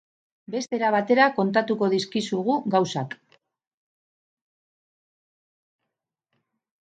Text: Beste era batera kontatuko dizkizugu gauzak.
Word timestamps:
Beste 0.53 0.75
era 0.77 0.87
batera 0.93 1.25
kontatuko 1.33 1.89
dizkizugu 1.91 2.55
gauzak. 2.77 3.13